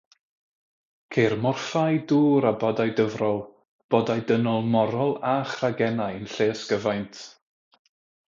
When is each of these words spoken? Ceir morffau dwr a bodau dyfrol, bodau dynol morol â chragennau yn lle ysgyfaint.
Ceir 1.15 1.33
morffau 1.41 1.97
dwr 2.11 2.47
a 2.51 2.53
bodau 2.63 2.93
dyfrol, 2.99 3.37
bodau 3.95 4.25
dynol 4.31 4.65
morol 4.77 5.13
â 5.35 5.37
chragennau 5.53 6.19
yn 6.21 6.27
lle 6.33 6.49
ysgyfaint. 6.57 7.21